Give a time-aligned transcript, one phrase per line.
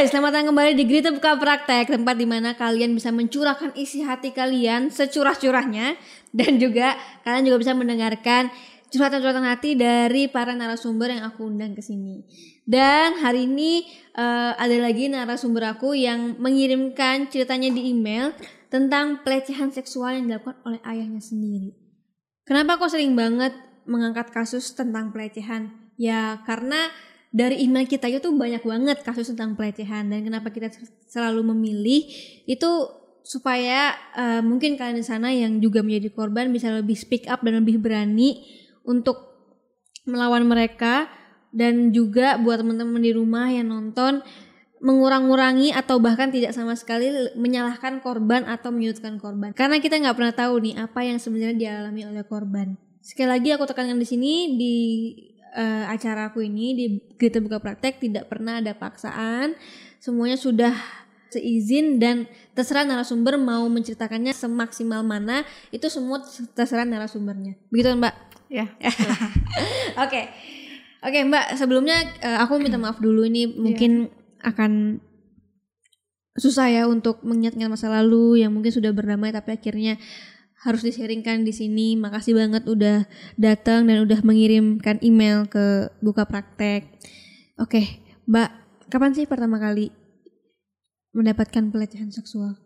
[0.00, 4.00] guys, selamat datang kembali di Grita Buka Praktek Tempat di mana kalian bisa mencurahkan isi
[4.00, 5.92] hati kalian securah-curahnya.
[6.32, 8.48] Dan juga kalian juga bisa mendengarkan
[8.88, 12.24] curhatan-curhatan hati dari para narasumber yang aku undang ke sini.
[12.64, 13.84] Dan hari ini
[14.16, 18.32] uh, ada lagi narasumber aku yang mengirimkan ceritanya di email
[18.72, 21.76] Tentang pelecehan seksual yang dilakukan oleh ayahnya sendiri.
[22.48, 23.52] Kenapa aku sering banget
[23.84, 25.92] mengangkat kasus tentang pelecehan?
[26.00, 26.88] Ya karena
[27.30, 30.66] dari email kita itu banyak banget kasus tentang pelecehan dan kenapa kita
[31.06, 32.10] selalu memilih
[32.46, 32.70] itu
[33.22, 37.62] supaya uh, mungkin kalian di sana yang juga menjadi korban bisa lebih speak up dan
[37.62, 38.42] lebih berani
[38.82, 39.30] untuk
[40.08, 41.06] melawan mereka
[41.54, 44.26] dan juga buat teman-teman di rumah yang nonton
[44.80, 49.52] mengurang-urangi atau bahkan tidak sama sekali menyalahkan korban atau menyudutkan korban.
[49.52, 52.80] Karena kita nggak pernah tahu nih apa yang sebenarnya dialami oleh korban.
[53.04, 54.76] Sekali lagi aku tekankan di sini di
[55.54, 56.86] uh, acara aku ini di
[57.18, 59.54] kita buka praktek tidak pernah ada paksaan.
[60.00, 60.74] Semuanya sudah
[61.30, 62.26] seizin dan
[62.58, 66.22] terserah narasumber mau menceritakannya semaksimal mana itu semua
[66.54, 67.54] terserah narasumbernya.
[67.70, 68.14] Begitu mbak?
[68.50, 68.66] Ya.
[70.04, 70.26] Oke.
[71.00, 74.52] Oke okay, mbak sebelumnya uh, aku minta maaf dulu ini mungkin yeah.
[74.52, 75.00] akan
[76.36, 79.96] susah ya untuk mengingatkan masa lalu yang mungkin sudah berdamai tapi akhirnya
[80.60, 81.96] harus di-sharingkan di sini.
[81.96, 83.08] Makasih banget udah
[83.40, 86.86] datang dan udah mengirimkan email ke Buka Praktek.
[87.56, 88.50] Oke, Mbak,
[88.92, 89.92] kapan sih pertama kali
[91.16, 92.56] mendapatkan pelecehan seksual?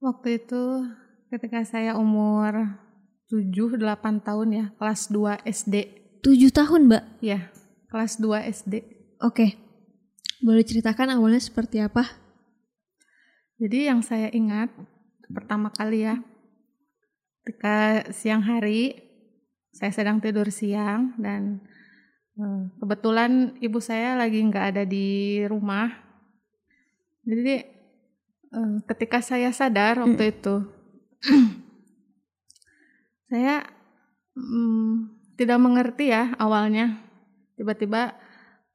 [0.00, 0.64] Waktu itu
[1.28, 2.80] ketika saya umur
[3.30, 5.76] 7-8 tahun ya, kelas 2 SD.
[6.24, 7.04] 7 tahun, Mbak?
[7.22, 7.52] Ya,
[7.92, 8.82] kelas 2 SD.
[9.22, 9.54] Oke.
[10.40, 12.08] Boleh ceritakan awalnya seperti apa?
[13.60, 14.72] Jadi yang saya ingat
[15.28, 16.16] pertama kali ya,
[17.40, 19.08] ketika siang hari
[19.70, 21.62] saya sedang tidur siang dan
[22.36, 25.88] eh, kebetulan ibu saya lagi nggak ada di rumah.
[27.24, 27.54] Jadi
[28.50, 30.32] eh, ketika saya sadar waktu hmm.
[30.36, 30.56] itu
[33.30, 33.64] saya
[34.36, 37.00] hmm, tidak mengerti ya awalnya.
[37.56, 38.16] Tiba-tiba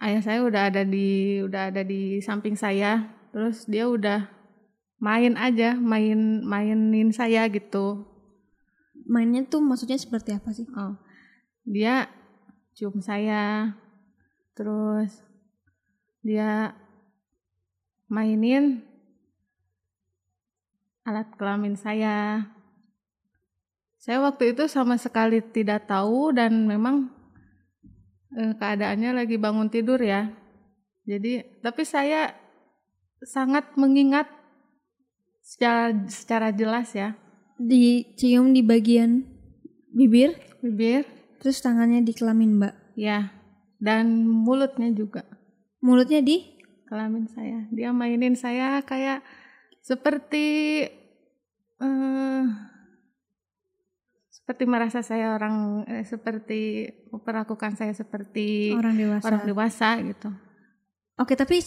[0.01, 4.29] ayah saya udah ada di udah ada di samping saya terus dia udah
[4.99, 8.14] main aja main mainin saya gitu
[9.05, 10.65] mainnya tuh maksudnya seperti apa sih?
[10.73, 10.97] Oh,
[11.65, 12.09] dia
[12.75, 13.73] cium saya,
[14.57, 15.21] terus
[16.25, 16.73] dia
[18.09, 18.81] mainin
[21.05, 22.49] alat kelamin saya.
[24.01, 27.09] Saya waktu itu sama sekali tidak tahu dan memang
[28.37, 30.29] eh, keadaannya lagi bangun tidur ya.
[31.05, 32.33] Jadi, tapi saya
[33.21, 34.29] sangat mengingat
[35.45, 37.13] secara secara jelas ya
[37.55, 39.23] dicium di bagian
[39.95, 41.07] bibir, bibir,
[41.39, 42.73] terus tangannya di kelamin mbak.
[42.95, 43.31] Ya,
[43.79, 45.23] dan mulutnya juga.
[45.79, 46.55] Mulutnya di
[46.87, 47.67] kelamin saya.
[47.71, 49.23] Dia mainin saya kayak
[49.85, 50.45] seperti
[51.79, 52.43] uh,
[54.29, 59.25] seperti merasa saya orang eh, seperti memperlakukan saya seperti orang dewasa.
[59.25, 60.29] Orang dewasa gitu.
[61.17, 61.63] Oke, tapi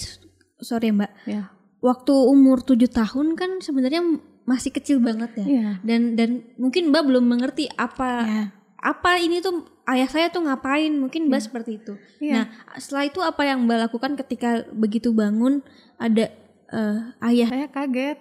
[0.63, 1.13] sorry Mbak.
[1.27, 1.51] Ya.
[1.83, 4.03] Waktu umur tujuh tahun kan sebenarnya
[4.49, 5.47] masih kecil banget ya.
[5.47, 5.73] Yeah.
[5.85, 8.49] Dan dan mungkin Mbak belum mengerti apa yeah.
[8.81, 11.47] apa ini tuh ayah saya tuh ngapain, mungkin Mbak yeah.
[11.47, 11.93] seperti itu.
[12.25, 12.33] Yeah.
[12.33, 12.45] Nah,
[12.81, 15.61] setelah itu apa yang Mbak lakukan ketika begitu bangun
[16.01, 16.33] ada
[16.73, 17.49] uh, ayah?
[17.53, 18.19] Saya kaget.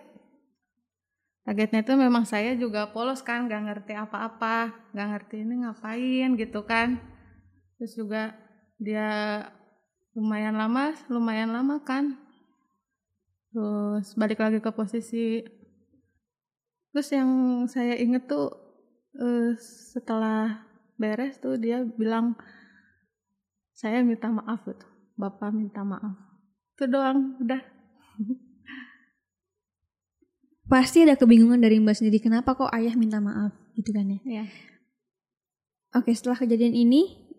[1.47, 6.67] Kagetnya itu memang saya juga polos kan, gak ngerti apa-apa, gak ngerti ini ngapain gitu
[6.67, 6.99] kan.
[7.79, 8.35] Terus juga
[8.75, 9.07] dia
[10.11, 12.19] lumayan lama, lumayan lama kan.
[13.55, 15.39] Terus balik lagi ke posisi
[16.97, 17.29] Terus yang
[17.69, 18.57] saya inget tuh
[19.21, 19.53] uh,
[19.93, 20.65] setelah
[20.97, 22.33] beres tuh dia bilang
[23.69, 24.81] saya minta maaf gitu.
[25.13, 26.17] Bapak minta maaf.
[26.73, 27.61] Itu doang, udah.
[30.73, 34.19] Pasti ada kebingungan dari Mbak sendiri kenapa kok ayah minta maaf gitu kan ya.
[34.25, 34.45] Iya.
[36.01, 37.29] Oke, setelah kejadian ini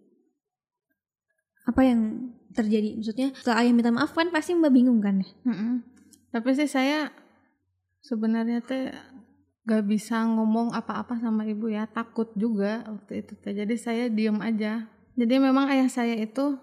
[1.67, 2.95] apa yang terjadi?
[2.95, 5.27] Maksudnya setelah ayah minta maaf kan pasti Mbak bingung kan ya?
[5.43, 5.73] Mm -mm.
[6.31, 7.11] Tapi sih saya
[8.07, 9.18] sebenarnya teh
[9.69, 14.89] gak bisa ngomong apa-apa sama ibu ya takut juga waktu itu jadi saya diem aja.
[15.19, 16.57] Jadi memang ayah saya itu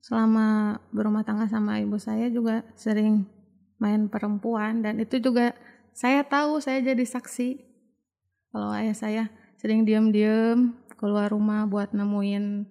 [0.00, 3.28] selama berumah tangga sama ibu saya juga sering
[3.76, 5.52] main perempuan dan itu juga
[5.92, 7.60] saya tahu saya jadi saksi.
[8.56, 9.22] Kalau ayah saya
[9.60, 12.64] sering diem-diem keluar rumah buat nemuin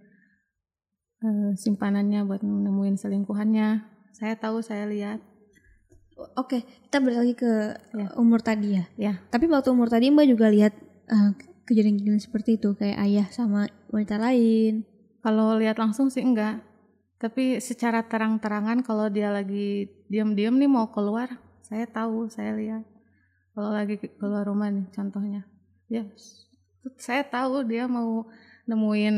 [1.21, 3.85] uh, simpanannya buat nemuin selingkuhannya.
[4.17, 5.21] Saya tahu saya lihat
[6.15, 7.51] Oke, kita balik lagi ke
[7.91, 8.07] ya.
[8.15, 8.83] umur tadi ya.
[8.95, 9.13] Ya.
[9.27, 10.71] Tapi waktu umur tadi Mbak juga lihat
[11.11, 11.35] uh,
[11.67, 14.87] kejadian-kejadian seperti itu kayak ayah sama wanita lain.
[15.19, 16.63] Kalau lihat langsung sih enggak.
[17.15, 22.83] tapi secara terang-terangan kalau dia lagi diam-diam nih mau keluar saya tahu saya lihat
[23.55, 25.47] kalau lagi keluar rumah nih contohnya
[25.87, 26.03] ya
[26.99, 28.27] saya tahu dia mau
[28.67, 29.17] nemuin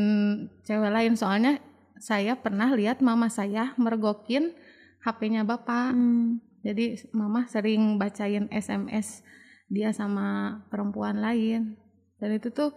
[0.62, 1.58] cewek lain soalnya
[1.98, 4.54] saya pernah lihat mama saya mergokin
[5.02, 6.38] HP-nya bapak Hmm.
[6.62, 9.22] Jadi mama sering bacain SMS
[9.70, 11.76] dia sama perempuan lain.
[12.18, 12.74] Dan itu tuh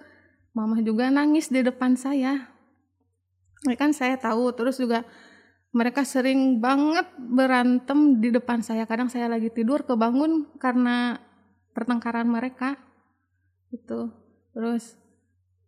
[0.54, 2.52] mama juga nangis di depan saya.
[3.66, 5.06] Ya kan saya tahu terus juga
[5.72, 8.86] mereka sering banget berantem di depan saya.
[8.86, 11.18] Kadang saya lagi tidur kebangun karena
[11.74, 12.78] pertengkaran mereka.
[13.72, 14.12] Itu.
[14.52, 15.00] Terus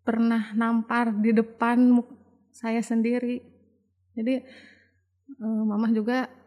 [0.04, 2.04] pernah nampar di depan
[2.52, 3.42] saya sendiri.
[4.14, 4.44] Jadi
[5.34, 6.43] eh, mama juga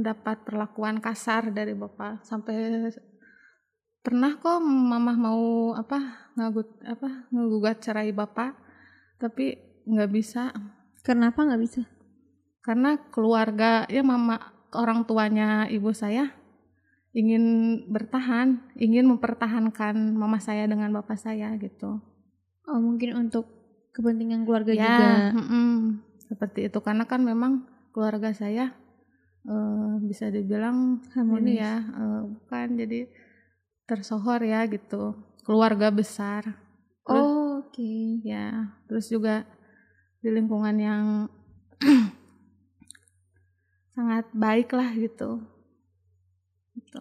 [0.00, 2.88] dapat perlakuan kasar dari bapak sampai
[4.04, 8.52] pernah kok mama mau apa ngagut apa ngegugat cerai bapak
[9.16, 9.56] tapi
[9.88, 10.52] nggak bisa
[11.04, 11.82] Kenapa nggak bisa?
[12.64, 14.40] karena keluarga ya mama
[14.72, 16.32] orang tuanya ibu saya
[17.12, 17.44] ingin
[17.92, 22.00] bertahan ingin mempertahankan mama saya dengan bapak saya gitu
[22.64, 23.44] Oh mungkin untuk
[23.92, 25.10] kepentingan keluarga ya juga.
[25.36, 26.00] mm-mm.
[26.24, 28.72] seperti itu karena kan memang keluarga saya
[29.44, 31.40] eh, bisa dibilang Harmonis.
[31.40, 33.00] ini ya eh, bukan jadi
[33.84, 36.42] tersohor ya gitu keluarga besar
[37.04, 38.18] Terus- Oh, Oke.
[38.22, 39.44] ya terus juga
[40.18, 41.04] di lingkungan yang
[43.94, 45.40] sangat baik lah gitu
[46.74, 47.00] gitu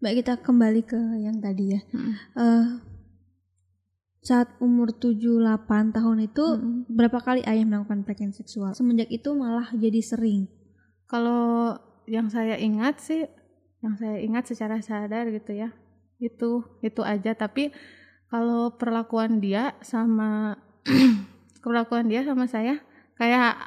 [0.00, 1.80] Baik kita kembali ke yang tadi ya.
[1.92, 2.12] Mm.
[2.32, 2.66] Eh,
[4.22, 6.88] saat umur 7-8 tahun itu Mm.
[6.88, 8.72] berapa kali ayah melakukan pelecehan seksual?
[8.72, 10.48] Semenjak itu malah jadi sering.
[11.10, 11.74] Kalau
[12.06, 13.26] yang saya ingat sih
[13.82, 15.74] yang saya ingat secara sadar gitu ya
[16.22, 17.34] itu itu aja.
[17.34, 17.74] Tapi
[18.30, 20.60] kalau perlakuan dia sama
[21.64, 22.78] perlakuan dia sama saya
[23.18, 23.58] kayak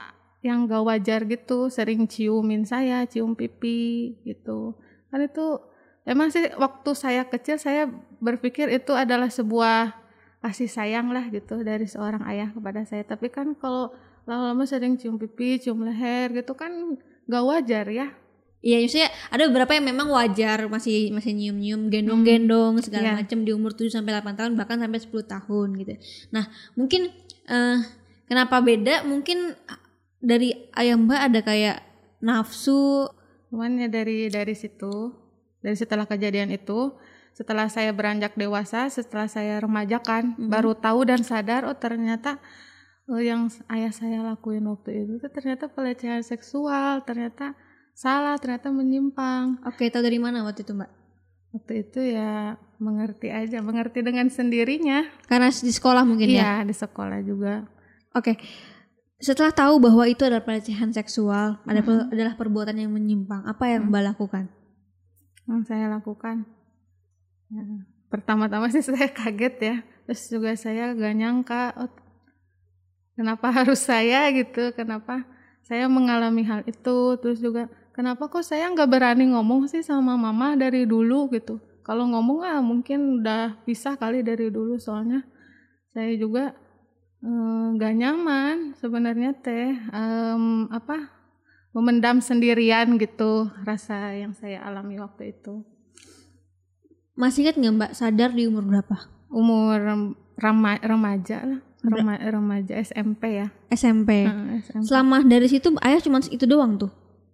[0.44, 4.78] yang gak wajar gitu sering ciumin saya cium pipi gitu.
[5.12, 5.60] Kan itu
[6.08, 7.90] emang sih waktu saya kecil saya
[8.24, 10.00] berpikir itu adalah sebuah
[10.44, 13.04] kasih sayang lah gitu dari seorang ayah kepada saya.
[13.04, 13.92] Tapi kan kalau
[14.24, 16.96] lama-lama sering cium pipi cium leher gitu kan
[17.26, 18.08] gak wajar ya
[18.64, 23.20] Iya, maksudnya ada beberapa yang memang wajar masih masih nyium-nyium, gendong-gendong segala Iya.
[23.20, 26.00] macam di umur 7 sampai 8 tahun bahkan sampai 10 tahun gitu.
[26.32, 26.48] Nah,
[26.80, 27.12] mungkin
[27.44, 27.80] eh
[28.24, 29.04] kenapa beda?
[29.04, 29.52] Mungkin
[30.24, 31.78] dari ayah Mbak ada kayak
[32.24, 33.12] nafsu
[33.52, 35.12] cuman ya dari dari situ
[35.60, 36.96] dari setelah kejadian itu
[37.36, 40.48] setelah saya beranjak dewasa setelah saya remaja kan Mhm.
[40.48, 42.40] baru tahu dan sadar oh ternyata
[43.20, 47.52] yang ayah saya lakuin waktu itu tuh ternyata pelecehan seksual ternyata
[47.92, 50.92] salah ternyata menyimpang Oke, tahu dari mana waktu itu, Mbak?
[51.54, 56.42] waktu itu ya mengerti aja mengerti dengan sendirinya Karena di sekolah mungkin ya.
[56.42, 57.68] iya di sekolah juga
[58.14, 58.38] Oke.
[59.18, 64.04] Setelah tahu bahwa itu adalah pelecehan seksual, per- adalah perbuatan yang menyimpang, apa yang Mbak
[64.14, 64.46] lakukan?
[65.44, 66.48] yang saya lakukan
[67.54, 67.62] Ya,
[68.10, 71.90] pertama-tama sih saya kaget ya terus juga saya gak nyangka oh,
[73.16, 74.74] kenapa harus saya gitu?
[74.76, 75.26] Kenapa
[75.64, 77.18] saya mengalami hal itu?
[77.20, 81.58] Terus juga kenapa kok saya nggak berani ngomong sih sama mama dari dulu gitu?
[81.84, 84.80] Kalau ngomong ah mungkin udah bisa kali dari dulu.
[84.80, 85.24] Soalnya
[85.92, 86.56] saya juga
[87.24, 91.10] eh, nggak nyaman sebenarnya teh em, apa
[91.74, 95.66] memendam sendirian gitu rasa yang saya alami waktu itu.
[97.14, 99.24] Masih ingat nggak Mbak sadar di umur berapa?
[99.34, 99.82] umur
[100.38, 104.24] rema- remaja lah Rema- remaja SMP ya SMP.
[104.24, 104.84] Heeh, SMP.
[104.84, 106.92] Selama dari situ ayah cuma itu doang tuh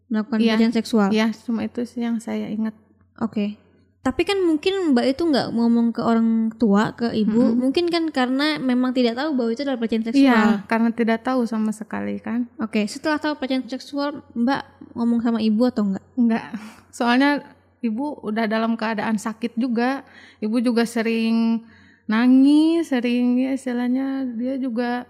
[0.08, 0.58] melakukan Iya.
[0.58, 1.10] pelecehan seksual.
[1.12, 2.74] ya cuma itu sih yang saya ingat
[3.20, 3.60] Oke.
[4.00, 7.60] Tapi kan mungkin Mbak itu nggak ngomong ke orang tua, ke ibu, Mm-mm.
[7.60, 10.24] mungkin kan karena memang tidak tahu bahwa itu adalah pelecehan seksual.
[10.24, 14.62] iya karena tidak tahu sama sekali kan Oke, setelah tahu pelecehan seksual, Mbak
[14.96, 16.06] ngomong sama ibu atau enggak?
[16.16, 16.46] enggak
[16.90, 17.44] soalnya
[17.80, 21.68] ibu udah dalam keadaan sakit juga ibu juga sering
[22.10, 24.26] nangis sering ya istilahnya.
[24.34, 25.06] Dia juga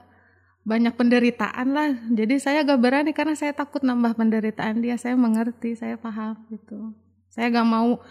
[0.68, 1.96] banyak penderitaan lah.
[2.12, 5.00] Jadi saya gak berani karena saya takut nambah penderitaan dia.
[5.00, 6.92] Saya mengerti saya paham gitu.
[7.32, 8.04] Saya gak mau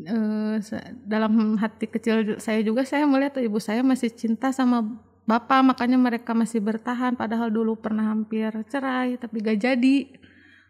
[0.00, 0.56] eh,
[1.04, 4.82] dalam hati kecil saya juga saya melihat ibu saya masih cinta sama
[5.28, 7.14] bapak makanya mereka masih bertahan.
[7.14, 10.16] Padahal dulu pernah hampir cerai tapi gak jadi.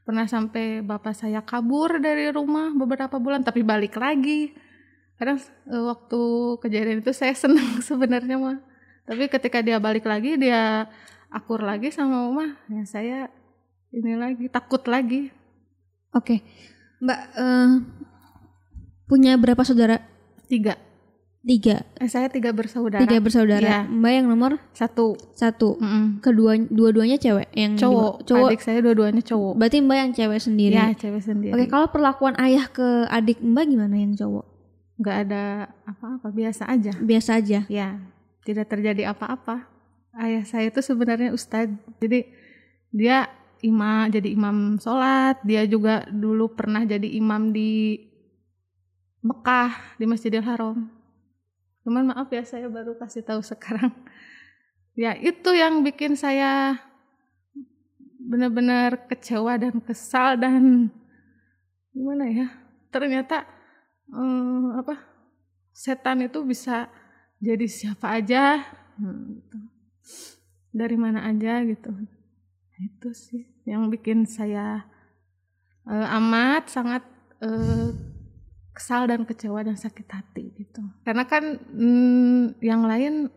[0.02, 4.50] Pernah sampai bapak saya kabur dari rumah beberapa bulan tapi balik lagi
[5.20, 5.36] kadang
[5.68, 6.20] eh, waktu
[6.64, 8.58] kejadian itu saya senang sebenarnya mah
[9.04, 10.88] tapi ketika dia balik lagi dia
[11.28, 13.18] akur lagi sama mama ya saya
[13.92, 15.28] ini lagi takut lagi
[16.10, 16.42] Oke,
[16.98, 17.70] Mbak eh,
[19.06, 20.02] punya berapa saudara?
[20.50, 20.74] tiga
[21.40, 21.88] Tiga.
[21.96, 23.00] Eh, saya tiga bersaudara.
[23.00, 23.64] Tiga bersaudara.
[23.64, 23.80] Iya.
[23.88, 25.16] Mbak yang nomor Satu.
[25.32, 25.80] satu.
[25.80, 26.20] Mm-mm.
[26.20, 27.48] Kedua, dua-duanya cewek.
[27.56, 28.28] Yang Cowok.
[28.28, 28.48] Cowok.
[28.52, 29.56] Adik saya dua-duanya cowok.
[29.56, 30.76] Berarti Mbak yang cewek sendiri.
[30.76, 31.56] Ya, cewek sendiri.
[31.56, 34.44] Oke, kalau perlakuan ayah ke adik Mbak gimana yang cowok?
[35.00, 36.92] Nggak ada apa-apa, biasa aja.
[37.00, 37.64] Biasa aja.
[37.72, 37.96] Ya,
[38.44, 39.64] tidak terjadi apa-apa.
[40.12, 41.72] Ayah saya itu sebenarnya ustadz.
[42.04, 42.28] Jadi
[42.92, 43.32] dia
[43.64, 45.40] imam, jadi imam sholat.
[45.48, 47.96] Dia juga dulu pernah jadi imam di
[49.24, 50.88] Mekah di Masjidil Haram.
[51.80, 53.92] Cuman maaf ya saya baru kasih tahu sekarang.
[54.92, 56.76] Ya itu yang bikin saya
[58.20, 60.92] benar-benar kecewa dan kesal dan
[61.96, 62.48] gimana ya?
[62.92, 63.59] Ternyata
[64.76, 64.94] apa?
[65.70, 66.90] Setan itu bisa
[67.40, 68.60] jadi siapa aja,
[69.00, 69.58] hmm, gitu.
[70.70, 71.90] dari mana aja gitu.
[72.80, 74.84] Itu sih yang bikin saya
[75.88, 77.02] eh, amat sangat
[77.40, 77.90] eh,
[78.76, 80.80] kesal dan kecewa dan sakit hati gitu.
[81.04, 83.28] Karena kan mm, yang lain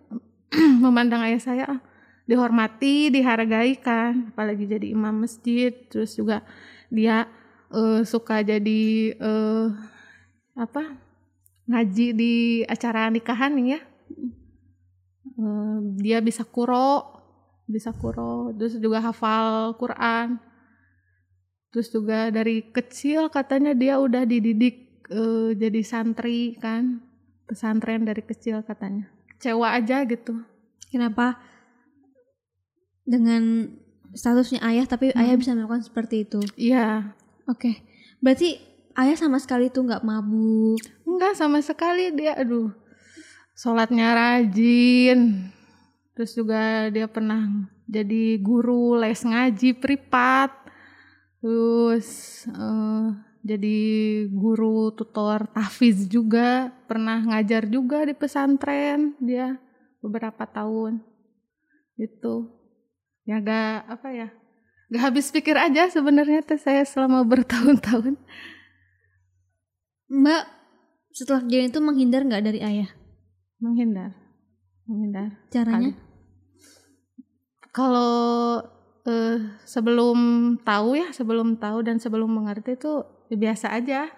[0.84, 1.82] memandang ayah saya ah,
[2.24, 6.44] dihormati, dihargai kan, apalagi jadi imam masjid, terus juga
[6.88, 7.28] dia
[7.74, 8.84] eh, suka jadi
[9.20, 9.68] eh,
[10.54, 10.98] apa
[11.66, 12.34] ngaji di
[12.68, 13.80] acara nikahan nih ya.
[15.34, 17.10] Eh, dia bisa kuro,
[17.66, 20.38] bisa kuro, terus juga hafal Quran.
[21.74, 27.02] Terus juga dari kecil katanya dia udah dididik eh, jadi santri kan,
[27.50, 29.10] pesantren dari kecil katanya.
[29.36, 30.38] Kecewa aja gitu.
[30.94, 31.42] Kenapa
[33.04, 33.74] dengan
[34.14, 35.20] statusnya ayah tapi Hmm.
[35.26, 36.40] ayah bisa melakukan seperti itu?
[36.56, 37.84] Iya, Oke.
[38.24, 38.56] Berarti
[38.98, 40.82] ayah sama sekali tuh nggak mabuk.
[41.06, 42.74] enggak sama sekali dia aduh.
[43.54, 45.50] Sholatnya rajin.
[46.14, 50.54] Terus juga dia pernah jadi guru les ngaji privat.
[51.42, 52.08] Terus
[52.50, 53.08] eh,
[53.44, 53.78] jadi
[54.32, 59.60] guru tutor tahfiz juga, pernah ngajar juga di pesantren dia
[60.00, 61.04] beberapa tahun.
[62.00, 62.48] Itu.
[63.28, 64.30] Ya gak apa ya?
[64.88, 68.16] Gak habis pikir aja sebenarnya teh saya selama bertahun-tahun.
[70.14, 70.44] Mbak
[71.14, 72.90] setelah kejadian itu menghindar nggak dari ayah?
[73.64, 74.12] menghindar.
[74.84, 75.96] Menghindar Caranya?
[77.74, 78.62] kalau
[79.08, 80.20] eh, sebelum
[80.62, 83.02] tahu ya sebelum tahu dan sebelum mengerti itu
[83.32, 84.12] ya biasa aja.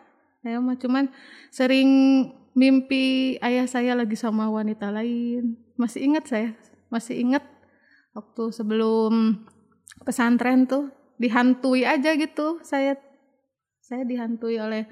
[0.46, 1.10] Saya mah cuman
[1.50, 1.90] sering
[2.54, 5.56] mimpi ayah saya lagi sama wanita lain.
[5.80, 6.50] Masih ingat saya
[6.92, 7.42] masih ingat
[8.14, 9.46] waktu sebelum
[10.06, 12.60] pesantren tuh dihantui aja gitu.
[12.62, 13.00] Saya
[13.80, 14.90] saya dihantui oleh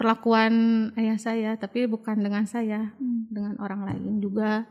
[0.00, 0.52] perlakuan
[0.96, 3.28] ayah saya tapi bukan dengan saya Hmm.
[3.28, 4.64] dengan orang lain juga.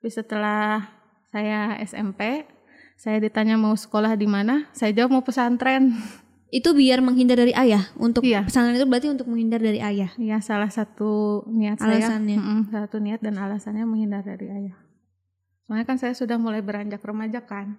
[0.00, 0.88] Tapi setelah
[1.28, 2.48] saya SMP,
[2.96, 5.92] saya ditanya mau sekolah di mana, saya jawab mau pesantren.
[6.48, 7.90] Itu biar menghindar dari ayah.
[7.94, 8.46] Untuk Iya.
[8.46, 10.14] pesantren itu berarti untuk menghindar dari ayah.
[10.16, 12.38] Ya salah satu niat Alasannya.
[12.38, 12.40] saya.
[12.40, 14.78] Mm-mm, salah satu niat dan alasannya menghindar dari ayah.
[15.66, 17.76] Soalnya kan saya sudah mulai beranjak remaja kan.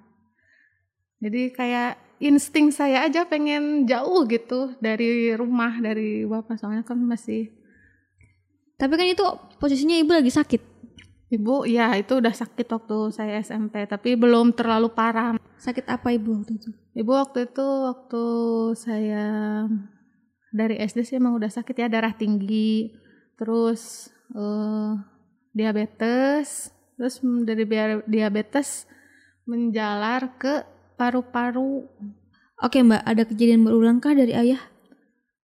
[1.17, 6.57] Jadi kayak insting saya aja pengen jauh gitu dari rumah, dari bapak.
[6.57, 7.53] Soalnya kan masih
[8.77, 9.25] Tapi kan itu
[9.57, 10.77] posisinya ibu lagi sakit.
[11.27, 15.35] ibu, ya itu udah sakit waktu saya SMP, tapi belum terlalu parah.
[15.59, 16.69] Sakit apa ibu waktu itu?
[16.95, 18.23] Ibu waktu itu waktu
[18.77, 19.25] saya
[20.55, 22.95] dari SD sih emang udah sakit ya darah tinggi,
[23.35, 24.91] terus eh,
[25.51, 27.65] diabetes, terus dari
[28.07, 28.87] diabetes
[29.49, 31.85] menjalar ke paru-paru.
[32.57, 34.59] Oke mbak, ada kejadian berulang kah dari ayah?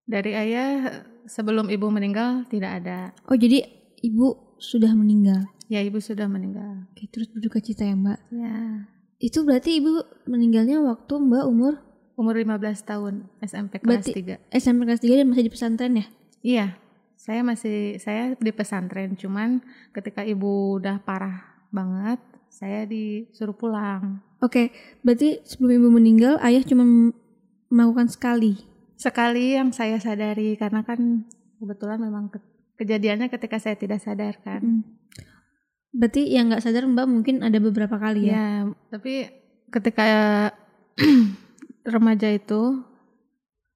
[0.03, 0.69] Dari ayah
[1.29, 3.13] sebelum ibu meninggal tidak ada.
[3.29, 3.63] Oh jadi
[4.01, 5.45] ibu sudah meninggal.
[5.69, 6.89] Ya ibu sudah meninggal.
[6.91, 8.19] Oke, terus berduka cita ya mbak.
[8.33, 8.89] Ya
[9.21, 11.73] Itu berarti ibu meninggalnya waktu mbak umur
[12.13, 14.35] umur 15 tahun SMP kelas Berarti- 3.
[14.51, 16.05] SMP kelas 3 dan masih di pesantren ya?
[16.43, 16.65] Iya,
[17.15, 19.63] saya masih saya di pesantren, cuman
[19.95, 21.41] ketika ibu udah parah
[21.71, 22.19] banget,
[22.51, 24.19] saya disuruh pulang.
[24.43, 24.75] Oke,
[25.07, 26.83] berarti sebelum ibu meninggal ayah cuma
[27.71, 28.59] melakukan sekali.
[28.99, 31.23] Sekali yang saya sadari karena kan
[31.63, 32.43] kebetulan memang ke-
[32.75, 34.59] kejadiannya ketika saya tidak sadar kan.
[34.59, 34.83] Hmm.
[35.95, 38.35] Berarti yang nggak sadar mbak mungkin ada beberapa kali ya?
[38.35, 38.51] Ya,
[38.91, 39.31] tapi
[39.71, 40.05] ketika
[41.93, 42.83] remaja itu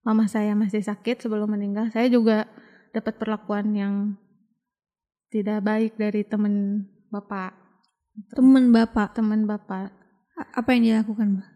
[0.03, 2.43] mama saya masih sakit sebelum meninggal, saya juga
[2.91, 3.95] dapat perlakuan yang
[5.31, 7.67] tidak baik dari teman bapak,
[8.33, 9.93] Temen bapak, teman bapak.
[10.37, 11.49] Apa yang dilakukan mbak?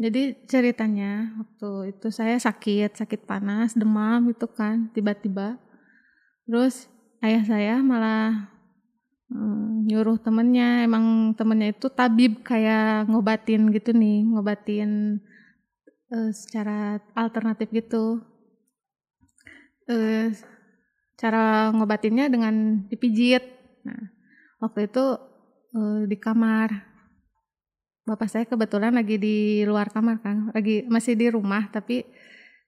[0.00, 5.60] Jadi ceritanya waktu itu saya sakit, sakit panas, demam gitu kan, tiba-tiba.
[6.48, 6.88] Terus
[7.20, 8.48] ayah saya malah
[9.28, 15.20] mm, nyuruh temennya, emang temennya itu tabib kayak ngobatin gitu nih, ngobatin
[16.08, 18.24] eh, secara alternatif gitu.
[19.92, 20.32] Eh,
[21.20, 24.02] cara ngobatinnya dengan dipijit, Nah,
[24.62, 25.04] waktu itu
[25.74, 26.91] eh, di kamar
[28.02, 32.02] bapak saya kebetulan lagi di luar kamar kan, lagi masih di rumah tapi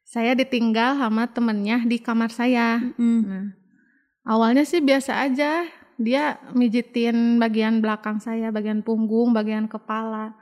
[0.04, 2.78] saya ditinggal sama temennya di kamar saya.
[3.00, 3.22] Mm.
[3.24, 3.46] Nah,
[4.28, 5.64] awalnya sih biasa aja.
[5.94, 10.36] Dia mijitin bagian belakang saya, bagian punggung, bagian kepala.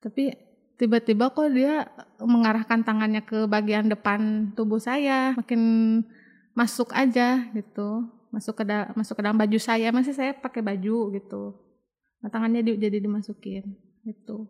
[0.00, 0.32] Tapi
[0.80, 1.90] tiba-tiba kok dia
[2.22, 5.60] mengarahkan tangannya ke bagian depan tubuh saya, makin
[6.56, 8.08] masuk aja gitu.
[8.32, 11.42] Masuk ke da- masuk ke dalam baju saya, masih saya pakai baju gitu.
[12.22, 14.46] Nah, tangannya di- jadi dimasukin gitu.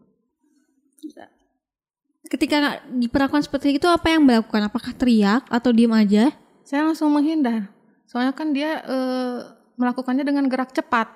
[2.26, 4.66] Ketika diperlakukan seperti itu apa yang dilakukan?
[4.68, 6.34] Apakah teriak atau diem aja?
[6.66, 7.70] Saya langsung menghindar.
[8.10, 9.38] Soalnya kan dia eh,
[9.78, 11.06] melakukannya dengan gerak cepat.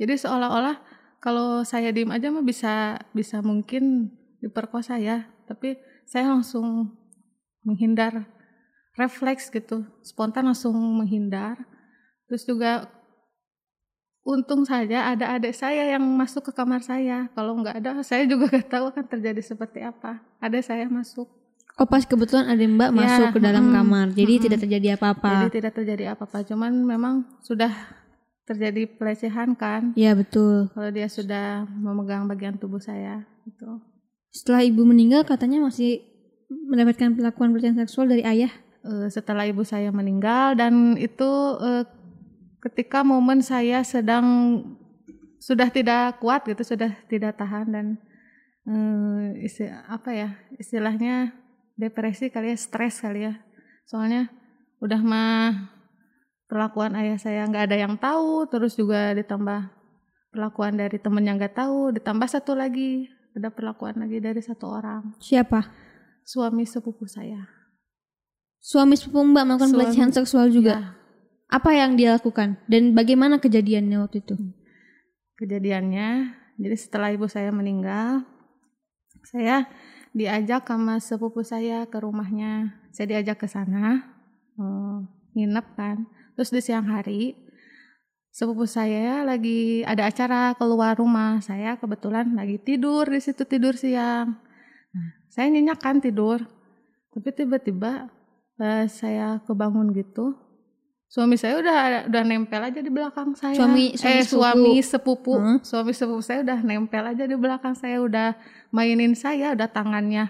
[0.00, 0.80] Jadi seolah-olah
[1.20, 5.28] kalau saya diem aja mah bisa bisa mungkin diperkosa ya.
[5.44, 5.76] Tapi
[6.08, 6.96] saya langsung
[7.60, 8.24] menghindar
[8.96, 9.84] refleks gitu.
[10.00, 11.60] Spontan langsung menghindar.
[12.26, 12.88] Terus juga
[14.26, 17.30] untung saja ada adik saya yang masuk ke kamar saya.
[17.38, 20.18] Kalau nggak ada, saya juga nggak tahu akan terjadi seperti apa.
[20.42, 21.30] Ada saya masuk.
[21.78, 24.44] Oh pas kebetulan ada mbak Ya, masuk ke dalam mm-mm, kamar, jadi mm-mm.
[24.48, 25.30] tidak terjadi apa-apa.
[25.46, 26.38] Jadi tidak terjadi apa-apa.
[26.42, 27.14] Cuman memang
[27.44, 27.70] sudah
[28.48, 29.92] terjadi pelecehan kan.
[29.94, 30.72] Ya betul.
[30.72, 33.78] Kalau dia sudah memegang bagian tubuh saya gitu.
[34.32, 36.00] Setelah ibu meninggal katanya masih
[36.48, 38.50] mendapatkan perlakuan pelecehan seksual dari ayah.
[38.86, 41.28] Eh, setelah ibu saya meninggal dan itu
[41.60, 41.84] eh,
[42.66, 44.26] ketika momen saya sedang
[45.38, 47.86] sudah tidak kuat gitu, sudah tidak tahan dan
[48.66, 51.30] eh, isti- apa ya istilahnya
[51.78, 53.38] depresi kali ya, stres kali ya.
[53.86, 54.26] Soalnya
[54.82, 55.70] udah mah
[56.50, 59.70] perlakuan ayah saya nggak ada yang tahu, terus juga ditambah
[60.34, 63.06] perlakuan dari temen yang nggak tahu, ditambah satu lagi
[63.36, 65.68] ada perlakuan lagi dari satu orang Siapa?
[66.24, 67.44] suami sepupu saya.
[68.58, 70.74] Suami sepupu mbak melakukan pelecehan seksual juga.
[70.80, 70.95] Ya.
[71.46, 72.58] Apa yang dia lakukan?
[72.66, 74.34] Dan bagaimana kejadiannya waktu itu?
[75.36, 78.24] kejadiannya jadi setelah ibu saya meninggal
[79.20, 79.68] saya
[80.16, 82.72] diajak sama sepupu saya ke rumahnya.
[82.94, 84.00] Saya diajak ke sana
[84.56, 84.98] eh,
[85.36, 86.08] nginep kan.
[86.38, 87.36] Terus di siang hari
[88.32, 91.42] sepupu saya lagi ada acara keluar rumah.
[91.44, 94.40] Saya kebetulan lagi tidur di situ tidur siang.
[94.94, 96.40] Nah, saya nyenyak kan tidur.
[97.12, 98.08] Tapi tiba-tiba
[98.56, 100.32] pas saya kebangun gitu
[101.06, 101.78] suami saya udah
[102.10, 103.54] udah nempel aja di belakang saya.
[103.54, 104.34] Suami- suami eh sepupu.
[104.42, 105.34] suami sepupu.
[105.38, 105.58] Hmm.
[105.62, 108.34] suami sepupu saya udah nempel aja di belakang saya udah
[108.74, 110.28] mainin saya udah tangannya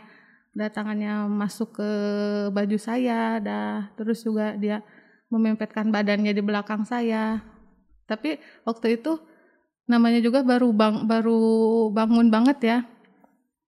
[0.56, 1.90] udah tangannya masuk ke
[2.48, 4.80] baju saya dah terus juga dia
[5.28, 7.42] memempetkan badannya di belakang saya.
[8.06, 9.18] Tapi waktu itu
[9.84, 11.40] namanya juga baru bang baru
[11.90, 12.78] bangun banget ya.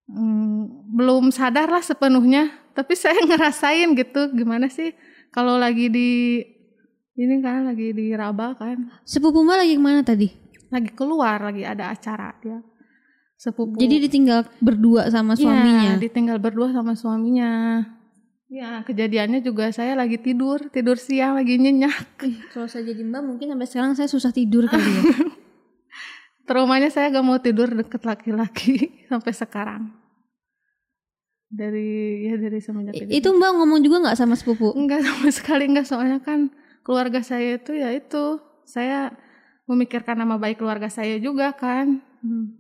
[0.09, 2.53] Hmm, belum sadar lah sepenuhnya.
[2.73, 4.95] Tapi saya ngerasain gitu gimana sih
[5.29, 6.11] kalau lagi di
[7.19, 10.29] ini kan lagi di Raba kan Sepupu mbak lagi ke mana tadi?
[10.69, 12.61] lagi keluar lagi ada acara dia
[13.35, 15.93] sepupu Jadi ditinggal berdua sama Iya, suaminya.
[15.97, 17.83] ditinggal berdua sama suaminya
[18.47, 23.47] ya kejadiannya juga saya lagi tidur tidur siang lagi nyenyak Kalau saya jadi mbak mungkin
[23.51, 25.03] sampai sekarang saya susah tidur kali ya.
[26.49, 29.83] traumanya saya gak mau tidur deket laki-laki sampai sekarang
[31.47, 31.89] dari
[32.25, 34.73] ya dari semenjak itu mbak ngomong juga nggak sama sepupu?
[34.73, 36.53] enggak sama sekali enggak soalnya kan
[36.89, 38.25] keluarga saya itu ya itu
[38.65, 39.13] saya
[39.65, 42.57] memikirkan nama baik keluarga saya juga kan Hmm.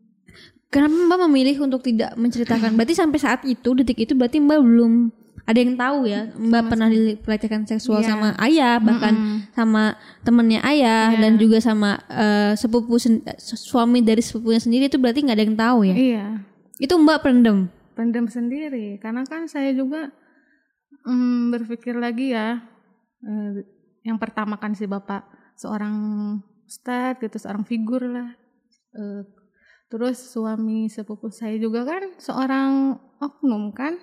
[0.69, 2.77] Kenapa mbak memilih untuk tidak menceritakan?
[2.77, 5.09] Berarti sampai saat itu detik itu berarti mbak belum
[5.43, 8.07] ada yang tahu ya mbak pernah dilecehkan seksual Iya.
[8.07, 9.39] sama ayah bahkan Mm-mm.
[9.51, 11.19] sama temennya ayah Iya.
[11.19, 15.57] dan juga sama eh, sepupu sen- suami dari sepupunya sendiri itu berarti nggak ada yang
[15.57, 15.95] tahu ya?
[15.97, 16.27] iya
[16.77, 17.73] Itu mbak pendem.
[17.97, 20.13] pendem sendiri karena kan saya juga
[21.03, 22.61] mm, berpikir lagi ya
[23.21, 23.65] eh,
[24.09, 25.23] yang pertama kan si bapak
[25.55, 25.93] seorang
[26.65, 28.33] ustadz gitu seorang figur lah
[28.89, 29.21] Eh,
[29.87, 34.01] terus suami sepupu saya juga kan seorang oknum kan.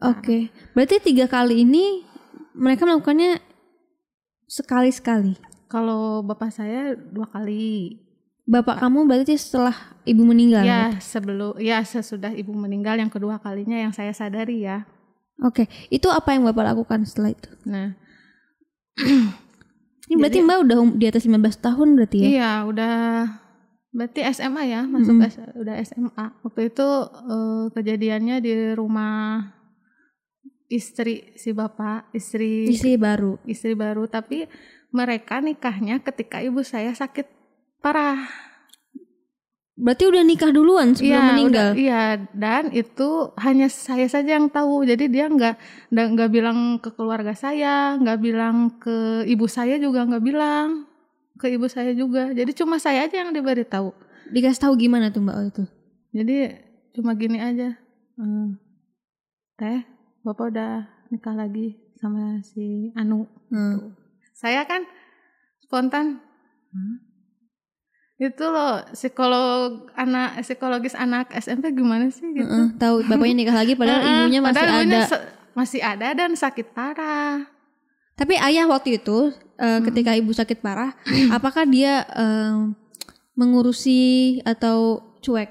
[0.00, 2.06] Oke, berarti tiga kali ini
[2.54, 3.42] mereka melakukannya
[4.46, 5.34] sekali-sekali.
[5.66, 7.98] kalau bapak saya dua kali
[8.42, 10.62] Bapak kamu berarti setelah ibu meninggal.
[10.62, 14.82] ya sebelum ya sesudah ibu meninggal yang kedua kalinya yang saya sadari ya
[15.40, 17.50] Oke, itu apa yang bapak lakukan setelah itu?
[17.64, 17.94] nah
[20.04, 22.26] Ini berarti mbak udah um- di atas 15 tahun berarti ya?
[22.28, 22.94] Iya, udah
[23.88, 25.30] berarti SMA ya, masuk Mm-mm.
[25.30, 26.26] S- udah SMA.
[26.42, 26.88] Waktu itu
[27.26, 29.40] eh, kejadiannya di rumah
[30.66, 33.36] istri si bapak, istri Istri baru.
[33.44, 34.48] istri baru, tapi
[34.90, 37.24] mereka nikahnya ketika ibu saya sakit
[37.78, 38.20] parah.
[39.72, 41.68] Berarti udah nikah duluan sebelum Iya, meninggal.
[41.80, 42.02] iya,
[42.36, 44.84] dan itu hanya saya saja yang tahu.
[44.84, 45.56] Jadi dia nggak
[45.88, 50.88] nggak bilang ke keluarga saya, nggak bilang ke ibu saya juga nggak bilang.
[51.32, 52.30] ke ibu saya juga.
[52.30, 53.90] Jadi cuma saya aja yang diberitahu.
[54.30, 55.64] Dikasih tahu gimana tuh Mbak itu?
[56.14, 56.36] Jadi
[56.94, 57.74] cuma gini aja.
[58.14, 58.62] "Hmm,
[59.58, 59.82] teh,
[60.22, 63.26] bapak udah nikah lagi sama si Anu.
[63.50, 63.90] Hmm.
[64.38, 64.86] Saya kan
[65.66, 66.22] spontan.
[66.70, 66.94] "Hah?
[68.22, 72.46] Itu loh psikolog anak psikologis anak SMP gimana sih gitu.
[72.46, 75.00] Heeh, tahu bapaknya nikah lagi padahal Heeh, ibunya masih padahal ada.
[75.52, 77.50] masih ada dan sakit parah.
[78.14, 79.82] Tapi ayah waktu itu eh, Hmm.
[79.82, 80.94] ketika ibu sakit parah,
[81.36, 82.54] apakah dia eh,
[83.34, 84.00] mengurusi
[84.44, 85.50] atau cuek?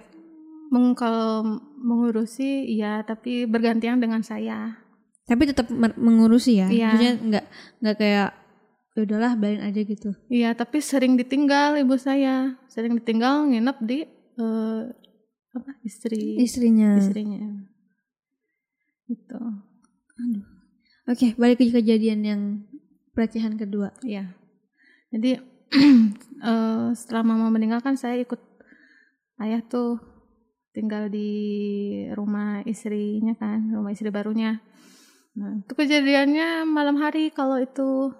[0.72, 1.44] Meng, kalau
[1.76, 4.80] mengurusi iya tapi bergantian dengan saya.
[5.28, 6.68] Tapi tetap mengurusi ya.
[6.68, 6.88] Iya.
[6.88, 7.46] Maksudnya nggak
[7.84, 8.30] nggak kayak
[8.92, 10.12] "Ya udahlah biarin aja gitu.
[10.28, 14.00] Iya tapi sering ditinggal ibu saya, sering ditinggal nginep di
[14.40, 14.82] eh,
[15.52, 17.00] apa istri Istrinya.
[17.00, 17.40] istrinya.
[19.08, 19.40] Gitu.
[21.12, 22.42] Oke, balik ke kejadian yang
[23.12, 23.92] pelecehan kedua.
[24.06, 24.32] Iya.
[25.12, 25.40] Jadi
[26.52, 28.40] eh, setelah mama meninggal kan saya ikut
[29.44, 30.00] ayah tuh
[30.72, 31.32] tinggal di
[32.16, 34.64] rumah istrinya kan, rumah istri barunya.
[35.36, 38.12] Nah, itu kejadiannya malam hari kalau itu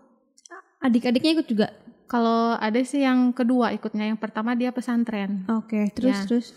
[0.82, 1.68] Adik-adiknya ikut juga.
[2.06, 5.48] kalau ada sih yang kedua ikutnya, yang pertama dia pesantren.
[5.48, 6.28] Oke, terus Ya.
[6.28, 6.48] terus.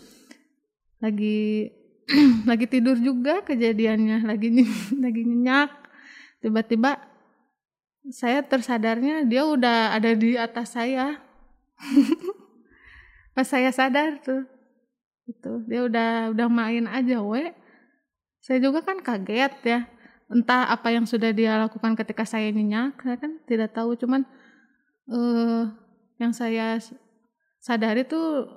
[0.99, 1.71] Lagi
[2.49, 4.51] lagi tidur juga kejadiannya, lagi
[5.05, 5.71] lagi nyenyak.
[6.43, 6.99] Tiba-tiba
[8.11, 11.23] saya tersadarnya dia udah ada di atas saya.
[13.35, 14.43] Pas saya sadar tuh.
[15.25, 17.49] Itu, dia udah udah main aja, we.
[18.43, 19.79] Saya juga kan kaget ya.
[20.25, 23.93] Entah apa yang sudah dia lakukan ketika saya nyenyak, saya kan tidak tahu.
[23.93, 24.25] Cuman
[25.05, 25.63] eh
[26.17, 26.81] yang saya
[27.61, 28.49] sadari tuh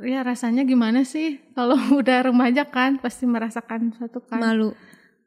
[0.00, 4.72] ya rasanya gimana sih kalau udah remaja kan pasti merasakan suatu kan Malu.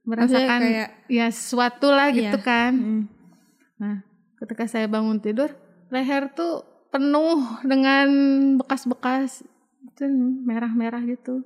[0.05, 2.29] merasakan kayak ya sesuatu lah Iya.
[2.29, 2.71] gitu kan.
[2.73, 3.03] Mm.
[3.81, 3.95] Nah,
[4.41, 5.49] ketika saya bangun tidur,
[5.89, 6.61] leher tuh
[6.93, 8.07] penuh dengan
[8.55, 9.41] bekas-bekas
[9.83, 10.03] itu
[10.45, 11.41] merah-merah gitu.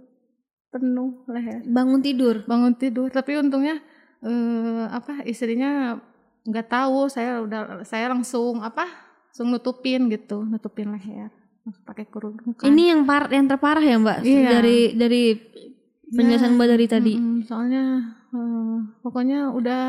[0.69, 1.63] Penuh leher.
[1.65, 2.45] bangun tidur.
[2.45, 3.81] Bangun tidur, tapi untungnya
[4.19, 5.95] eh apa istrinya
[6.43, 8.85] nggak tahu, saya udah saya langsung apa?
[9.29, 11.29] Langsung nutupin gitu, nutupin leher.
[11.85, 12.65] Pakai kerudung kan.
[12.65, 14.47] Ini yang par yang terparah ya Mbak Iya.
[14.49, 15.23] dari dari
[16.09, 17.13] penjelasan Mbak dari tadi.
[17.13, 17.83] Mm-mm, soalnya
[18.33, 19.85] eh, pokoknya udah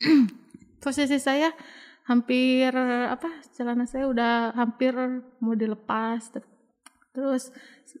[0.82, 1.52] posisi saya
[2.02, 2.72] hampir
[3.06, 4.90] apa celana saya udah hampir
[5.38, 6.48] mau dilepas Ter-
[7.12, 7.52] terus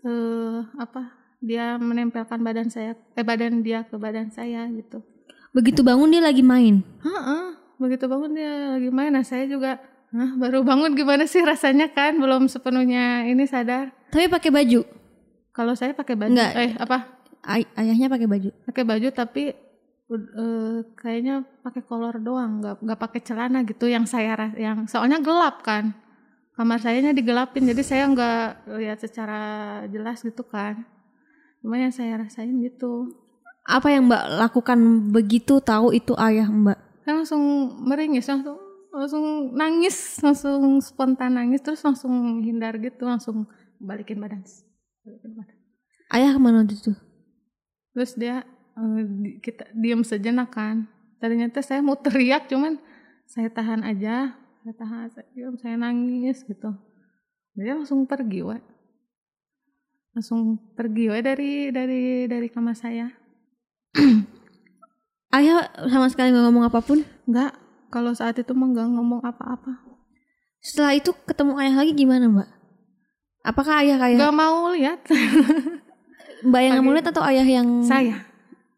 [0.02, 5.04] eh, apa dia menempelkan badan saya eh badan dia ke badan saya gitu
[5.52, 6.80] Begitu bangun dia lagi main.
[7.00, 7.44] Heeh,
[7.76, 12.14] begitu bangun dia lagi main nah saya juga Hah, baru bangun gimana sih rasanya kan
[12.14, 14.80] belum sepenuhnya ini sadar Tapi pakai baju.
[15.50, 16.52] kalau saya pakai baju Enggak.
[16.54, 16.98] eh apa
[17.42, 18.48] Ay- ayahnya pakai baju.
[18.62, 24.36] pakai baju tapi eh, kayaknya pakai kolor doang nggak nggak pakai celana gitu yang saya
[24.54, 25.96] yang soalnya gelap kan
[26.52, 28.44] kamar sayanya digelapin jadi saya nggak
[28.78, 29.40] lihat secara
[29.88, 30.84] jelas gitu kan
[31.58, 33.10] cuma yang saya rasain gitu
[33.62, 34.78] Apa yang Mbak lakukan
[35.14, 36.92] begitu tahu itu ayah Mbak?
[37.02, 37.42] saya langsung
[37.82, 38.58] meringis langsung
[38.94, 39.24] langsung
[39.58, 43.50] nangis langsung spontan nangis terus langsung hindar gitu langsung
[43.82, 44.46] balikin badan.
[45.02, 45.56] Balikin badan.
[46.12, 46.94] Ayah ke mana itu?
[47.92, 48.40] terus dia
[48.78, 49.04] eh,
[49.44, 50.88] kita diam sejenak kan.
[51.20, 52.80] Ternyata saya mau teriak cuman
[53.28, 56.70] saya tahan aja saya tahan saya diam saya nangis gitu.
[57.58, 58.58] Dia langsung pergi we
[60.12, 63.21] langsung pergi we dari dari dari kamar saya
[65.36, 67.00] Ayah sama sekali nggak ngomong apa pun.
[67.24, 67.56] enggak
[67.92, 69.84] kalau saat itu mah nggak ngomong apa-apa.
[70.64, 72.50] Setelah itu ketemu ayah lagi gimana Mbak?
[73.42, 75.00] Apakah ayah kayak nggak mau lihat.
[76.48, 78.24] Mbak yang nggak mau lihat atau ayah yang saya.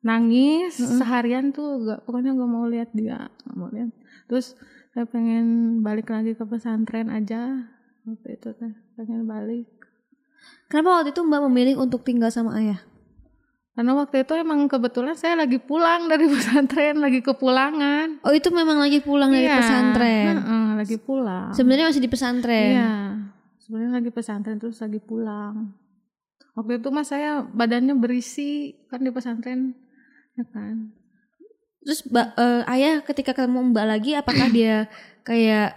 [0.03, 2.07] Nangis seharian tuh nggak.
[2.09, 3.31] Pokoknya nggak mau lihat dia.
[3.46, 3.90] Nggak mau lihat.
[4.27, 4.59] Terus
[4.96, 7.70] saya pengen balik lagi ke pesantren aja.
[8.09, 9.68] Waktu itu teh pengen balik.
[10.72, 12.81] Kenapa waktu itu Mbak memilih untuk tinggal sama ayah?
[13.74, 18.78] Karena waktu itu emang kebetulan saya lagi pulang dari pesantren lagi kepulangan Oh itu memang
[18.78, 20.24] lagi pulang dari Iya, pesantren.
[20.38, 22.70] heeh, lagi pulang Sebenarnya masih di pesantren.
[22.72, 22.94] iya
[23.58, 25.74] sebenarnya lagi pesantren terus lagi pulang
[26.52, 29.74] waktu itu mas saya badannya berisi kan di pesantren
[30.34, 30.94] ya kan
[31.80, 34.88] Terus Mbak, eh, ayah ketika ketemu Mbak lagi, apakah dia
[35.28, 35.76] kayak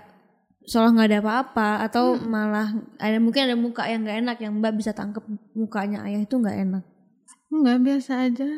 [0.64, 4.74] seolah nggak ada apa-apa atau malah ada mungkin ada muka yang nggak enak yang Mbak
[4.76, 5.20] bisa tangkep
[5.52, 6.84] mukanya ayah itu nggak enak.
[7.48, 8.50] Enggak biasa aja.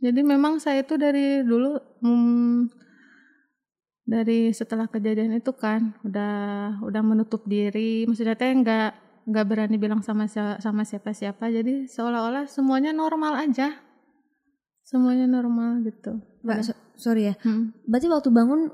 [0.00, 2.72] Jadi memang saya itu dari dulu hmm,
[4.04, 6.34] dari setelah kejadian itu kan udah
[6.80, 8.96] udah menutup diri, maksudnya teh enggak
[9.28, 10.26] nggak berani bilang sama
[10.58, 11.52] sama siapa-siapa.
[11.52, 13.76] Jadi seolah-olah semuanya normal aja.
[14.82, 16.18] Semuanya normal gitu.
[16.42, 17.34] Mbak, so- sorry ya.
[17.44, 17.70] Hmm.
[17.86, 18.72] Berarti waktu bangun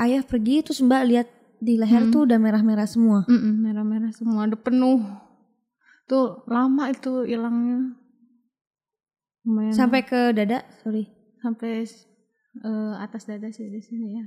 [0.00, 2.12] ayah pergi terus Mbak lihat di leher Hmm.
[2.14, 3.26] tuh udah merah-merah semua.
[3.28, 5.02] Merah-merah semua udah penuh
[6.08, 7.97] tuh lama itu hilangnya
[9.48, 11.08] lumayan Sampai ke dada, sorry.
[11.40, 11.88] sampai
[12.58, 14.26] eh, atas dada sih di sini ya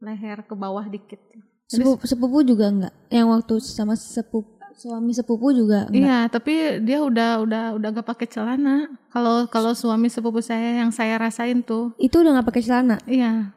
[0.00, 1.20] leher ke bawah dikit
[1.64, 2.94] Sepupu, sepupu juga enggak?
[3.08, 6.02] Yang waktu sama sepupu suami sepupu juga enggak?
[6.02, 6.52] Iya, tapi
[6.82, 8.90] dia udah udah udah gak pakai celana.
[9.14, 12.96] Kalau kalau suami sepupu saya yang saya rasain tuh, Itu udah nggak pakai celana.
[13.06, 13.54] iya,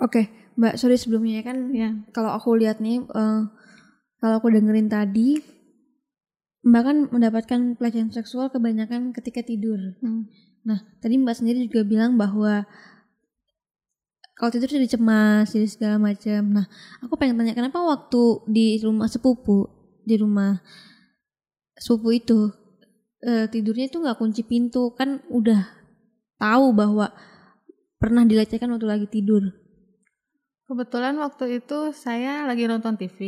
[0.00, 3.40] Oke, Mbak, sorry sebelumnya ya kan iya, kalau aku lihat nih eh,
[4.18, 5.38] kalau aku dengerin tadi
[6.60, 9.96] Mbak kan mendapatkan pelecehan seksual kebanyakan ketika tidur.
[10.04, 10.28] Hmm.
[10.60, 12.68] Nah, tadi Mbak sendiri juga bilang bahwa
[14.36, 16.40] kalau tidur jadi cemas, jadi segala macam.
[16.52, 16.66] Nah,
[17.00, 19.68] aku pengen tanya kenapa waktu di rumah sepupu,
[20.04, 20.60] di rumah
[21.76, 22.52] sepupu itu
[23.24, 25.64] eh, tidurnya itu nggak kunci pintu, kan udah
[26.40, 27.12] tahu bahwa
[28.00, 29.44] pernah dilecehkan waktu lagi tidur.
[30.68, 33.18] Kebetulan waktu itu saya lagi nonton TV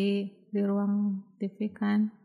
[0.53, 2.22] di ruang TV kan.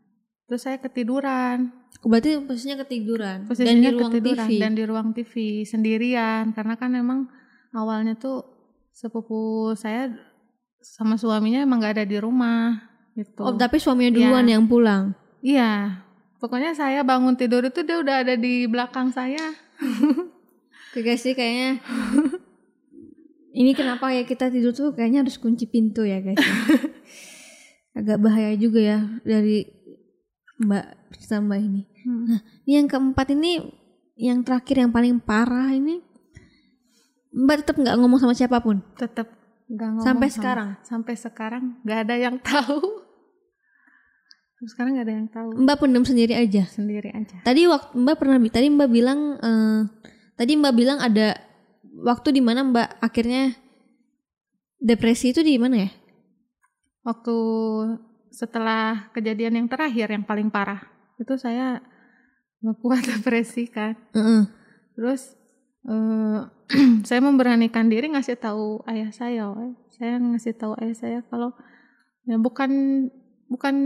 [0.48, 1.68] Terus saya ketiduran,
[2.00, 4.52] Berarti posisinya ketiduran dan di posisinya ruang ketiduran TV.
[4.56, 5.32] dan di ruang TV
[5.62, 7.28] sendirian karena kan emang
[7.70, 8.48] awalnya tuh
[8.90, 9.38] sepupu
[9.74, 10.08] saya
[10.78, 12.80] sama suaminya emang gak ada di rumah
[13.12, 13.42] gitu.
[13.42, 14.52] Oh, tapi suaminya duluan Iya.
[14.56, 15.04] yang pulang.
[15.38, 16.00] Iya,
[16.38, 19.42] pokoknya saya bangun tidur itu dia udah ada di belakang saya.
[20.96, 21.78] Oke sih kayaknya
[23.52, 26.38] ini kenapa ya kita tidur tuh kayaknya harus kunci pintu ya guys.
[26.38, 26.46] ya.
[27.98, 29.66] Agak bahaya juga ya dari
[30.58, 31.82] Mbak cerita Mbak ini.
[32.04, 33.52] Nah, ini yang keempat ini
[34.18, 36.02] yang terakhir yang paling parah ini
[37.30, 38.82] Mbak tetap nggak ngomong sama siapa pun.
[38.96, 39.30] tetap
[39.68, 40.68] nggak ngomong Sampai sama- sekarang?
[40.82, 42.80] sampai sekarang nggak ada yang tahu
[44.50, 46.66] Sampai sekarang nggak ada yang tahu Mbak pendem sendiri aja.
[46.66, 49.80] sendiri aja Tadi waktu Mbak pernah tadi Mbak bilang eh,
[50.34, 51.38] tadi Mbak bilang ada
[52.02, 53.54] waktu di mana Mbak akhirnya
[54.76, 55.90] depresi itu di mana ya?
[57.04, 57.36] waktu
[58.30, 60.84] setelah kejadian yang terakhir yang paling parah
[61.18, 61.82] itu saya
[62.62, 64.42] nggak kuat depresi kan Heeh.
[64.94, 65.34] terus
[65.86, 66.40] eh,
[67.08, 69.50] saya memberanikan diri ngasih tahu ayah saya
[69.94, 71.56] saya ngasih tahu ayah saya kalau
[72.28, 72.70] ya bukan
[73.48, 73.76] bukan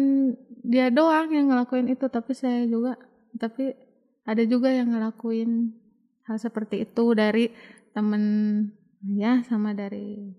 [0.66, 2.98] dia doang yang ngelakuin itu tapi saya juga
[3.38, 3.74] tapi
[4.26, 5.74] ada juga yang ngelakuin
[6.26, 7.50] hal seperti itu dari
[7.94, 8.22] temen
[9.18, 10.34] ya sama dari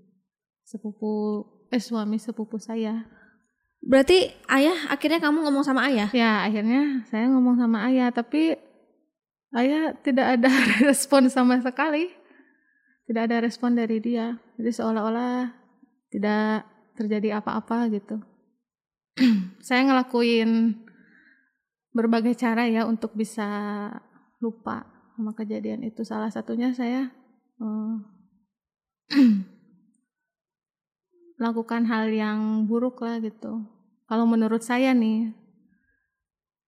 [0.64, 3.04] sepupu eh suami sepupu saya
[3.84, 6.08] Berarti ayah akhirnya kamu ngomong sama ayah?
[6.16, 8.56] ya akhirnya saya ngomong sama ayah tapi
[9.60, 10.52] ayah tidak ada
[10.88, 12.08] respon sama sekali.
[13.04, 14.40] Tidak ada respon dari dia.
[14.56, 15.52] Jadi seolah-olah
[16.08, 16.64] tidak
[16.96, 18.24] terjadi apa-apa gitu.
[19.68, 20.80] Saya ngelakuin
[21.92, 23.44] berbagai cara ya untuk bisa
[24.40, 24.88] lupa
[25.20, 26.08] sama kejadian itu.
[26.08, 27.12] Salah satunya saya
[27.60, 27.96] eh,
[31.38, 33.73] melakukan hal yang buruk lah gitu
[34.10, 35.32] kalau menurut saya nih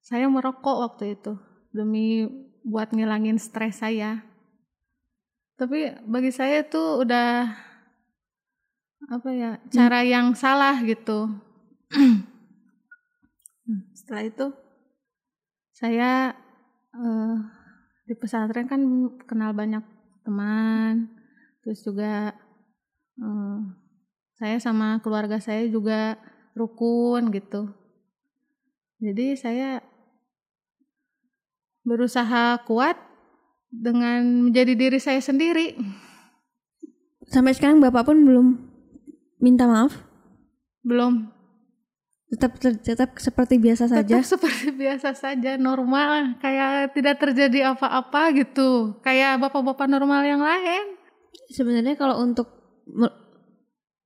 [0.05, 1.33] saya merokok waktu itu
[1.73, 2.29] demi
[2.61, 4.21] buat ngilangin stres saya.
[5.57, 7.49] Tapi bagi saya itu udah
[9.05, 11.25] apa ya cara yang salah gitu.
[13.97, 14.45] Setelah itu
[15.73, 16.37] saya
[16.93, 17.35] eh,
[18.05, 18.81] di pesantren kan
[19.25, 19.81] kenal banyak
[20.21, 21.09] teman
[21.65, 22.29] terus juga
[23.17, 23.57] eh,
[24.37, 26.21] saya sama keluarga saya juga
[26.55, 27.69] rukun gitu.
[29.03, 29.83] Jadi saya
[31.85, 32.97] berusaha kuat
[33.69, 35.75] dengan menjadi diri saya sendiri.
[37.27, 38.47] Sampai sekarang bapak pun belum
[39.43, 39.93] minta maaf.
[40.85, 41.33] belum.
[42.29, 44.21] Tetap tetap seperti biasa saja.
[44.21, 46.37] tetap seperti biasa saja normal.
[46.41, 48.97] Kayak tidak terjadi apa-apa gitu.
[49.01, 50.97] Kayak bapak-bapak normal yang lain.
[51.53, 52.49] Sebenarnya kalau untuk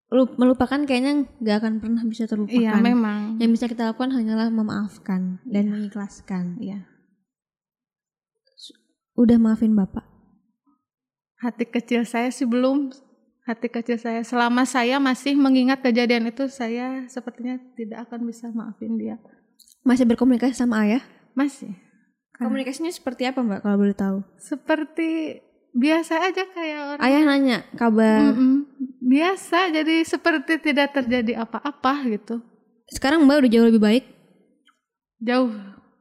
[0.09, 2.57] melupakan kayaknya nggak akan pernah bisa terlupakan.
[2.57, 6.57] iya memang Yang bisa kita lakukan hanyalah memaafkan dan mengikhlaskan.
[6.57, 6.89] iya
[9.13, 10.07] Udah maafin bapak.
[11.39, 12.91] hati kecil saya sih belum
[13.45, 18.99] hati kecil saya selama saya masih mengingat kejadian itu saya sepertinya tidak akan bisa maafin
[18.99, 19.15] dia
[19.81, 21.03] Masih berkomunikasi sama ayah?
[21.31, 21.71] masih
[22.35, 24.19] Komunikasinya seperti apa mbak kalau boleh tahu?
[24.35, 25.39] seperti
[25.71, 28.31] biasa aja kayak orang Ayah nanya kabar.
[28.31, 28.65] Mm-mm.
[28.99, 32.41] biasa jadi seperti tidak terjadi apa-apa gitu
[32.87, 34.05] Sekarang mbak udah jauh lebih baik.
[35.19, 35.51] jauh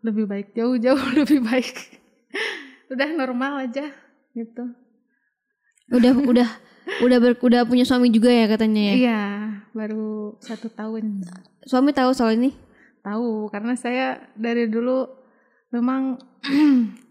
[0.00, 1.74] lebih baik jauh jauh lebih baik
[2.88, 3.92] udah normal aja
[4.33, 4.64] gitu
[5.88, 6.48] Udah udah
[7.00, 8.94] udah ber, udah punya suami juga ya katanya ya.
[8.94, 9.20] iya
[9.72, 11.24] baru satu tahun
[11.62, 12.52] Suami tahu soal ini?
[12.98, 15.04] tahu karena saya dari dulu
[15.70, 16.16] memang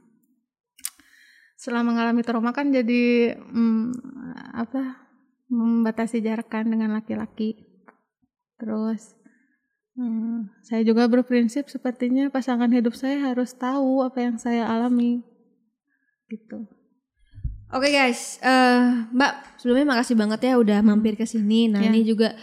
[1.58, 3.86] setelah mengalami trauma kan jadi mm,
[4.54, 5.10] apa
[5.50, 7.58] membatasi jarak kan dengan laki-laki.
[8.62, 9.17] Terus
[9.98, 15.26] hmm, saya juga berprinsip sepertinya pasangan hidup saya harus tahu apa yang saya alami.
[16.30, 16.70] Gitu.
[17.67, 21.67] Oke guys, eh, Mbak sebelumnya makasih banget ya udah mampir ke sini.
[21.67, 21.91] Nah Ya.
[21.91, 22.38] ini juga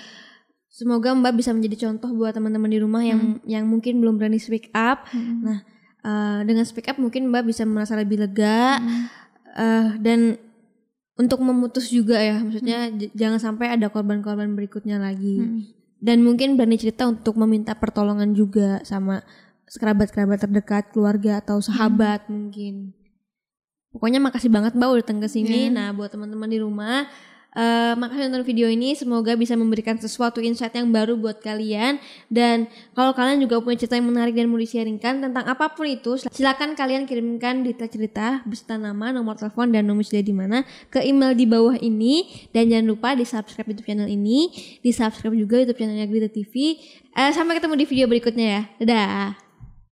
[0.68, 4.68] semoga Mbak bisa menjadi contoh buat teman-teman di rumah yang yang mungkin belum berani speak
[4.74, 5.06] up.
[5.14, 5.40] Hmm.
[5.40, 5.58] Nah
[6.04, 9.04] eh, dengan speak up mungkin Mbak bisa merasa lebih lega Hmm.
[9.54, 10.20] eh, dan
[11.14, 15.38] untuk memutus juga ya, maksudnya j- jangan sampai ada korban-korban berikutnya lagi.
[15.38, 15.60] Hmm.
[15.98, 19.22] Dan mungkin berani cerita untuk meminta pertolongan juga sama
[19.64, 22.92] kerabat-kerabat terdekat, keluarga atau sahabat mungkin.
[23.88, 25.70] Pokoknya makasih banget Mbak udah datang ke sini.
[25.70, 25.72] Iya.
[25.72, 27.06] Nah, buat teman-teman di rumah,
[27.54, 28.98] eh, makasih nonton video ini.
[28.98, 32.02] Semoga bisa memberikan sesuatu insight yang baru buat kalian.
[32.28, 36.18] Dan kalau kalian juga punya cerita yang menarik dan mau di-sharingkan tentang apa pun itu,
[36.30, 41.00] silakan kalian kirimkan detail cerita beserta nama, nomor telepon dan nomor sudah di mana ke
[41.00, 42.28] email di bawah ini.
[42.50, 44.50] Dan jangan lupa di subscribe YouTube channel ini,
[44.82, 46.76] di subscribe juga YouTube channelnya Grita TV.
[47.14, 48.62] Eh, sampai ketemu di video berikutnya ya.
[48.82, 49.43] Dadah.